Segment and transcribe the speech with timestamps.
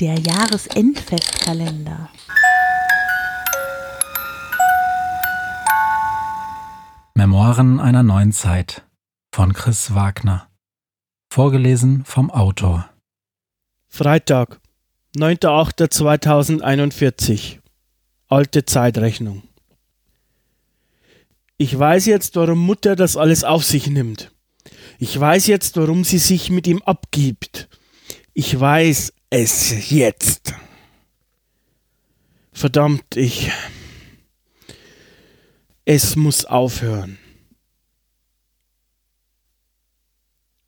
[0.00, 2.08] Der Jahresendfestkalender.
[7.14, 8.84] Memoiren einer neuen Zeit
[9.34, 10.48] von Chris Wagner.
[11.32, 12.88] Vorgelesen vom Autor.
[13.88, 14.60] Freitag,
[15.16, 17.58] 9.8.2041.
[18.28, 19.42] Alte Zeitrechnung.
[21.56, 24.30] Ich weiß jetzt, warum Mutter das alles auf sich nimmt.
[25.00, 27.68] Ich weiß jetzt, warum sie sich mit ihm abgibt.
[28.32, 30.54] Ich weiß es jetzt.
[32.52, 33.50] Verdammt, ich.
[35.84, 37.18] Es muss aufhören.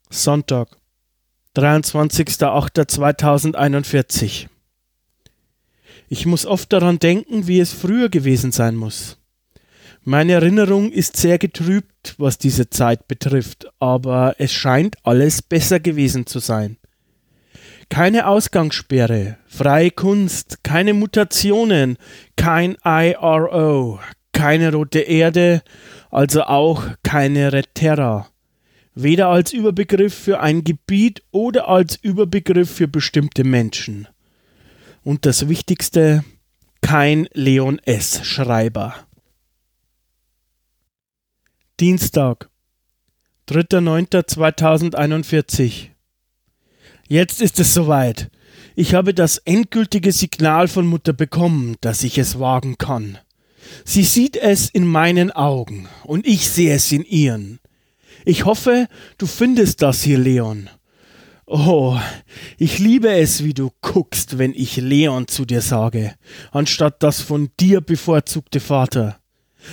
[0.08, 0.68] Sonntag,
[1.56, 4.46] 23.08.2041.
[6.08, 9.18] Ich muss oft daran denken, wie es früher gewesen sein muss.
[10.02, 16.26] Meine Erinnerung ist sehr getrübt, was diese Zeit betrifft, aber es scheint alles besser gewesen
[16.26, 16.78] zu sein.
[17.90, 21.98] Keine Ausgangssperre, freie Kunst, keine Mutationen,
[22.36, 23.98] kein IRO,
[24.32, 25.62] keine rote Erde,
[26.10, 28.30] also auch keine Red Terra.
[28.94, 34.08] Weder als Überbegriff für ein Gebiet oder als Überbegriff für bestimmte Menschen.
[35.02, 36.24] Und das Wichtigste,
[36.80, 38.24] kein Leon S.
[38.24, 38.94] Schreiber.
[41.80, 42.48] Dienstag,
[43.48, 45.89] 3.9.2041.
[47.10, 48.30] Jetzt ist es soweit.
[48.76, 53.18] Ich habe das endgültige Signal von Mutter bekommen, dass ich es wagen kann.
[53.84, 57.58] Sie sieht es in meinen Augen und ich sehe es in ihren.
[58.24, 58.86] Ich hoffe,
[59.18, 60.70] du findest das hier, Leon.
[61.46, 61.98] Oh,
[62.58, 66.14] ich liebe es, wie du guckst, wenn ich Leon zu dir sage,
[66.52, 69.18] anstatt das von dir bevorzugte Vater.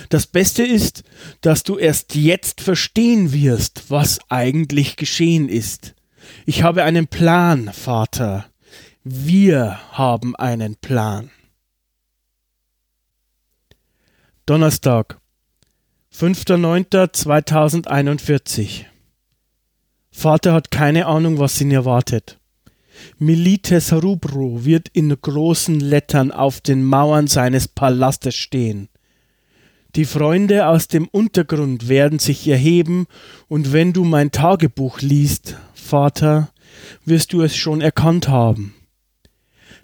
[0.08, 1.04] Das Beste ist,
[1.40, 5.94] dass du erst jetzt verstehen wirst, was eigentlich geschehen ist.
[6.46, 8.46] Ich habe einen Plan, Vater.
[9.04, 11.30] Wir haben einen Plan.
[14.46, 15.18] Donnerstag,
[16.14, 18.84] 5.9.2041.
[20.10, 22.38] Vater hat keine Ahnung, was ihn erwartet.
[23.18, 28.88] Milites Rubro wird in großen Lettern auf den Mauern seines Palastes stehen.
[29.94, 33.06] Die Freunde aus dem Untergrund werden sich erheben,
[33.48, 36.52] und wenn du mein Tagebuch liest, Vater,
[37.04, 38.74] wirst du es schon erkannt haben.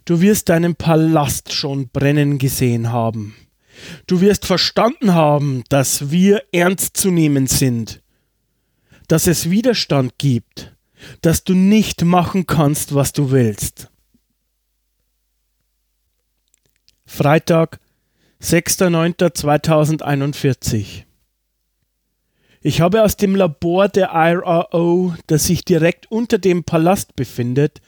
[0.04, 3.34] Du wirst deinen Palast schon brennen gesehen haben.
[4.06, 8.02] Du wirst verstanden haben, dass wir ernst zu nehmen sind,
[9.08, 10.76] dass es Widerstand gibt,
[11.22, 13.90] dass du nicht machen kannst, was du willst.
[17.06, 17.80] Freitag,
[18.44, 21.04] 6.9.2041
[22.60, 27.80] Ich habe aus dem Labor der IRO, das sich direkt unter dem Palast befindet,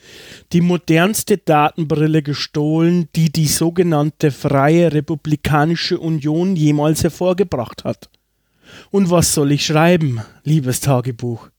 [0.55, 8.09] die modernste Datenbrille gestohlen, die die sogenannte Freie Republikanische Union jemals hervorgebracht hat.
[8.91, 11.51] Und was soll ich schreiben, liebes Tagebuch?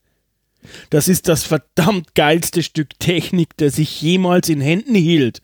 [0.90, 5.40] Das ist das verdammt geilste Stück Technik, das ich jemals in Händen hielt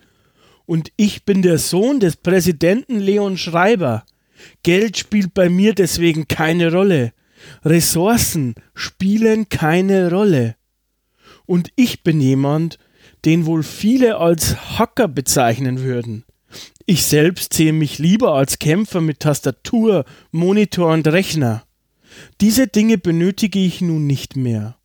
[0.66, 4.04] und ich bin der Sohn des Präsidenten Leon Schreiber.
[4.62, 7.12] Geld spielt bei mir deswegen keine Rolle.
[7.64, 10.56] Ressourcen spielen keine Rolle.
[11.46, 12.78] Und ich bin jemand,
[13.24, 16.24] den wohl viele als Hacker bezeichnen würden.
[16.86, 21.64] Ich selbst sehe mich lieber als Kämpfer mit Tastatur, Monitor und Rechner.
[22.40, 24.76] Diese Dinge benötige ich nun nicht mehr.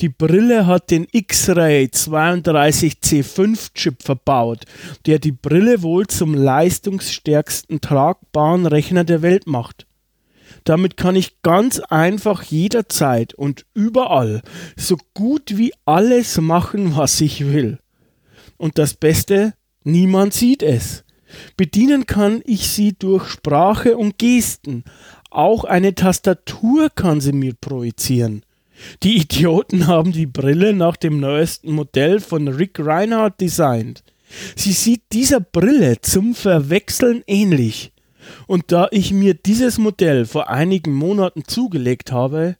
[0.00, 4.64] Die Brille hat den X-Ray 32C5-Chip verbaut,
[5.06, 9.86] der die Brille wohl zum leistungsstärksten tragbaren Rechner der Welt macht.
[10.64, 14.42] Damit kann ich ganz einfach jederzeit und überall
[14.76, 17.78] so gut wie alles machen, was ich will.
[18.56, 19.54] Und das Beste,
[19.84, 21.04] niemand sieht es.
[21.56, 24.84] Bedienen kann ich sie durch Sprache und Gesten.
[25.30, 28.45] Auch eine Tastatur kann sie mir projizieren.
[29.02, 34.02] Die Idioten haben die Brille nach dem neuesten Modell von Rick Reinhardt designt.
[34.54, 37.92] Sie sieht dieser Brille zum Verwechseln ähnlich.
[38.46, 42.56] Und da ich mir dieses Modell vor einigen Monaten zugelegt habe,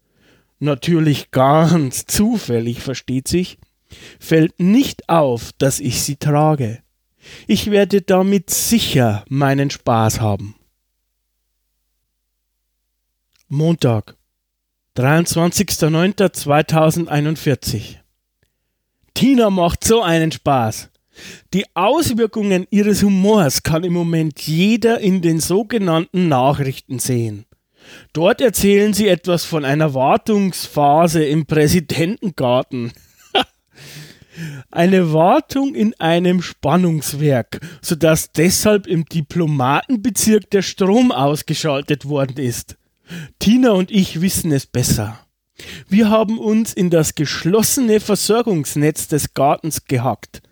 [0.59, 3.59] natürlich ganz zufällig versteht sich,
[4.21, 6.83] fällt nicht auf, dass ich sie trage.
[7.47, 10.55] Ich werde damit sicher meinen Spaß haben.
[13.49, 14.17] Montag,
[14.97, 17.97] 23.09.2041
[19.13, 20.89] Tina macht so einen Spaß.
[21.53, 27.45] Die Auswirkungen ihres Humors kann im Moment jeder in den sogenannten Nachrichten sehen.
[28.15, 32.93] Dort erzählen sie etwas von einer Wartungsphase im Präsidentengarten.
[34.71, 42.77] Eine Wartung in einem Spannungswerk, sodass deshalb im Diplomatenbezirk der Strom ausgeschaltet worden ist.
[43.38, 45.19] Tina und ich wissen es besser.
[45.88, 50.43] Wir haben uns in das geschlossene Versorgungsnetz des Gartens gehackt.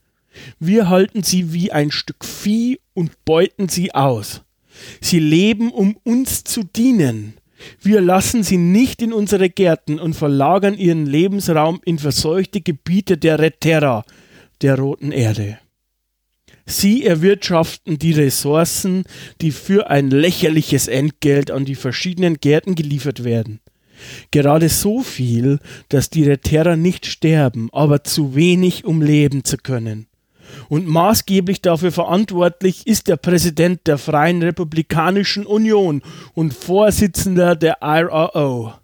[0.58, 4.42] Wir halten sie wie ein Stück Vieh und beuten sie aus.
[5.00, 7.34] Sie leben, um uns zu dienen.
[7.80, 13.38] Wir lassen sie nicht in unsere Gärten und verlagern ihren Lebensraum in verseuchte Gebiete der
[13.38, 14.04] Reterra,
[14.60, 15.58] der roten Erde.
[16.66, 19.04] Sie erwirtschaften die Ressourcen,
[19.40, 23.60] die für ein lächerliches Entgelt an die verschiedenen Gärten geliefert werden.
[24.30, 30.06] Gerade so viel, dass die Reterra nicht sterben, aber zu wenig, um leben zu können.
[30.68, 36.02] Und maßgeblich dafür verantwortlich ist der Präsident der Freien Republikanischen Union
[36.34, 38.74] und Vorsitzender der IRO,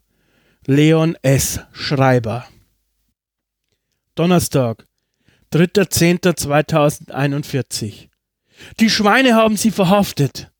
[0.66, 1.60] Leon S.
[1.72, 2.46] Schreiber.
[4.14, 4.86] Donnerstag,
[5.52, 8.08] 3.10.2041.
[8.78, 10.50] Die Schweine haben sie verhaftet.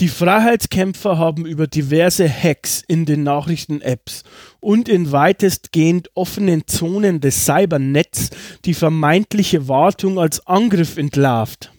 [0.00, 4.22] Die Freiheitskämpfer haben über diverse Hacks in den Nachrichten-Apps
[4.60, 8.30] und in weitestgehend offenen Zonen des Cybernetz
[8.64, 11.72] die vermeintliche Wartung als Angriff entlarvt.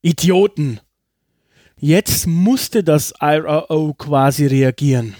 [0.00, 0.80] Idioten!
[1.78, 5.14] Jetzt musste das IRO quasi reagieren.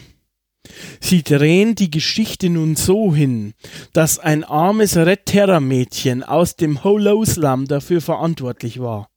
[1.01, 3.53] Sie drehen die Geschichte nun so hin,
[3.93, 9.11] dass ein armes Red Terra Mädchen aus dem Holoslam dafür verantwortlich war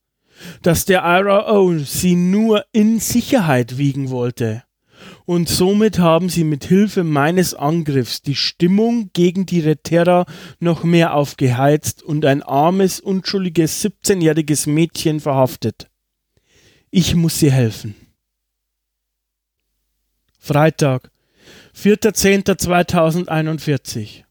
[0.62, 4.64] dass der IRO sie nur in Sicherheit wiegen wollte.
[5.26, 10.26] Und somit haben sie mit Hilfe meines Angriffs die Stimmung gegen die Reterra
[10.60, 15.90] noch mehr aufgeheizt und ein armes, unschuldiges 17-jähriges Mädchen verhaftet.
[16.90, 17.96] Ich muss sie helfen.
[20.38, 21.12] Freitag,
[21.76, 24.24] 4.10.2041.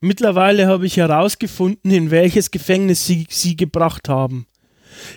[0.00, 4.48] Mittlerweile habe ich herausgefunden, in welches Gefängnis sie sie gebracht haben.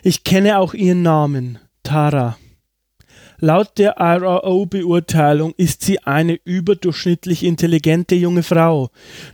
[0.04, 2.38] Ich kenne auch ihren Namen, Tara.
[3.40, 8.92] Laut der RAO-Beurteilung ist sie eine überdurchschnittlich intelligente junge Frau,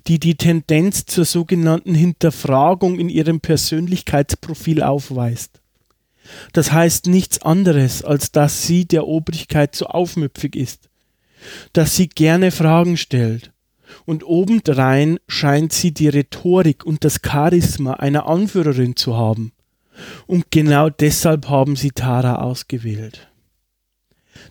[0.07, 5.61] die die Tendenz zur sogenannten Hinterfragung in ihrem Persönlichkeitsprofil aufweist.
[6.53, 10.89] Das heißt nichts anderes, als dass sie der Obrigkeit zu aufmüpfig ist,
[11.73, 13.51] dass sie gerne Fragen stellt,
[14.05, 19.51] und obendrein scheint sie die Rhetorik und das Charisma einer Anführerin zu haben.
[20.27, 23.29] Und genau deshalb haben sie Tara ausgewählt.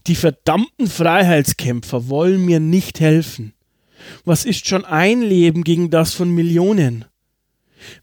[0.07, 3.55] Die verdammten Freiheitskämpfer wollen mir nicht helfen.
[4.25, 7.05] Was ist schon ein Leben gegen das von Millionen?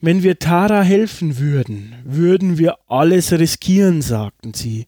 [0.02, 4.88] Wenn wir Tara helfen würden, würden wir alles riskieren, sagten sie.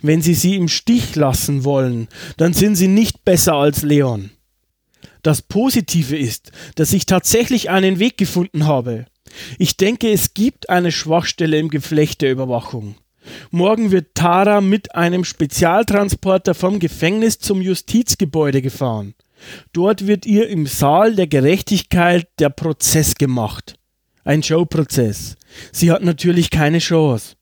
[0.00, 4.30] wenn sie sie im Stich lassen wollen, dann sind sie nicht besser als Leon.
[5.22, 9.06] Das Positive ist, dass ich tatsächlich einen Weg gefunden habe.
[9.58, 12.96] Ich denke, es gibt eine Schwachstelle im Geflecht der Überwachung.
[13.50, 19.14] Morgen wird Tara mit einem Spezialtransporter vom Gefängnis zum Justizgebäude gefahren.
[19.72, 23.78] Dort wird ihr im Saal der Gerechtigkeit der Prozess gemacht.
[24.24, 25.36] Ein Showprozess.
[25.72, 27.36] Sie hat natürlich keine Chance.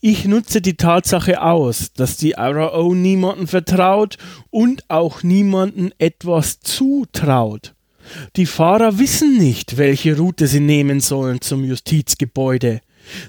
[0.00, 4.18] Ich nutze die Tatsache aus, dass die RAO niemanden vertraut
[4.50, 7.75] und auch niemanden etwas zutraut.
[8.36, 12.80] Die Fahrer wissen nicht, welche Route sie nehmen sollen zum Justizgebäude.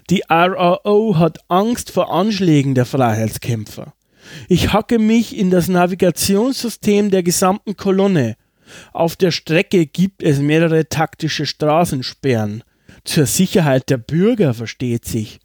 [0.10, 3.93] Die RAO hat Angst vor Anschlägen der Freiheitskämpfer.
[4.48, 8.36] Ich hacke mich in das Navigationssystem der gesamten Kolonne.
[8.91, 12.63] Auf der Strecke gibt es mehrere taktische Straßensperren.
[13.03, 15.39] Zur Sicherheit der Bürger versteht sich.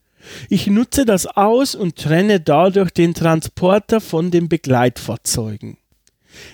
[0.49, 5.79] Ich nutze das aus und trenne dadurch den Transporter von den Begleitfahrzeugen.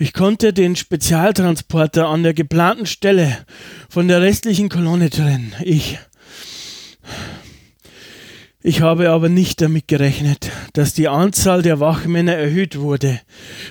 [0.00, 3.38] Ich konnte den Spezialtransporter an der geplanten Stelle
[3.88, 5.54] von der restlichen Kolonne trennen.
[5.64, 5.98] Ich
[8.62, 13.20] ich habe aber nicht damit gerechnet, dass die Anzahl der Wachmänner erhöht wurde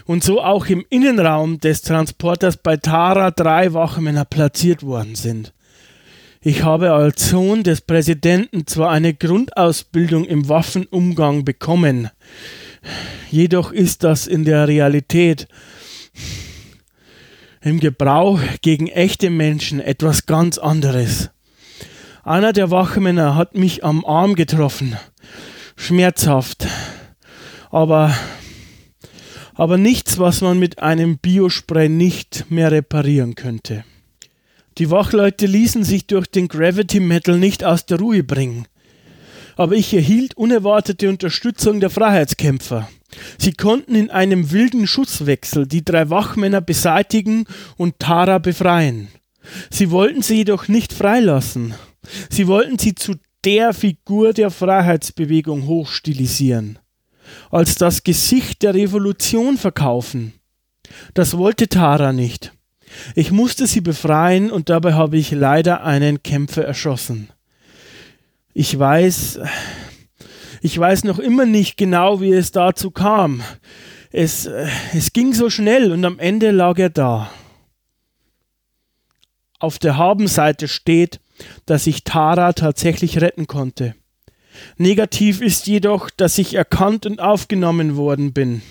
[0.06, 5.54] und so auch im Innenraum des Transporters bei Tara drei Wachmänner platziert worden sind.
[6.42, 12.10] Ich habe als Sohn des Präsidenten zwar eine Grundausbildung im Waffenumgang bekommen,
[13.30, 15.48] jedoch ist das in der Realität
[17.68, 21.30] im Gebrauch gegen echte Menschen etwas ganz anderes.
[22.24, 24.98] Einer der Wachmänner hat mich am Arm getroffen.
[25.76, 26.68] Schmerzhaft.
[27.70, 28.14] Aber,
[29.54, 33.84] aber nichts, was man mit einem Biospray nicht mehr reparieren könnte.
[34.78, 38.68] Die Wachleute ließen sich durch den Gravity Metal nicht aus der Ruhe bringen.
[39.56, 42.88] Aber ich erhielt unerwartete Unterstützung der Freiheitskämpfer.
[43.38, 47.46] Sie konnten in einem wilden Schusswechsel die drei Wachmänner beseitigen
[47.78, 49.08] und Tara befreien.
[49.70, 51.74] Sie wollten sie jedoch nicht freilassen.
[52.30, 56.80] Sie wollten sie zu der Figur der Freiheitsbewegung hochstilisieren,
[57.50, 60.34] als das Gesicht der Revolution verkaufen.
[61.14, 62.54] Das wollte Tara nicht.
[63.16, 67.30] Ich musste sie befreien und dabei habe ich leider einen Kämpfer erschossen.
[68.54, 69.40] Ich weiß,
[70.62, 73.44] ich weiß noch immer nicht genau, wie es dazu kam.
[74.12, 74.46] Es,
[74.94, 77.32] es ging so schnell und am Ende lag er da.
[79.60, 81.20] Auf der Habenseite steht,
[81.66, 83.96] dass ich Tara tatsächlich retten konnte.
[84.78, 88.62] Negativ ist jedoch, dass ich erkannt und aufgenommen worden bin.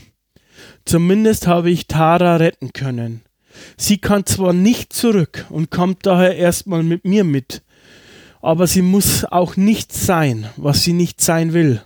[0.85, 3.23] Zumindest habe ich Tara retten können.
[3.77, 7.63] Sie kann zwar nicht zurück und kommt daher erstmal mit mir mit,
[8.43, 11.83] aber sie muss auch nicht sein, was sie nicht sein will.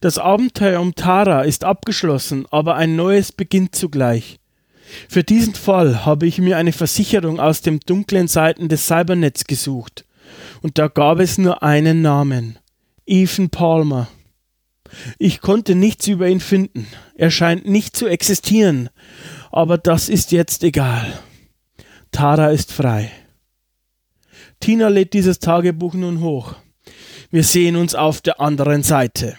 [0.00, 4.38] Das Abenteuer um Tara ist abgeschlossen, aber ein neues beginnt zugleich.
[5.08, 10.04] Für diesen Fall habe ich mir eine Versicherung aus den dunklen Seiten des Cybernets gesucht.
[10.62, 12.58] Und da gab es nur einen Namen.
[13.06, 14.08] Ethan Palmer.
[15.18, 16.86] Ich konnte nichts über ihn finden.
[17.14, 18.88] Er scheint nicht zu existieren.
[19.52, 21.06] Aber das ist jetzt egal.
[22.10, 23.10] Tara ist frei.
[24.60, 26.54] Tina lädt dieses Tagebuch nun hoch.
[27.30, 29.38] Wir sehen uns auf der anderen Seite.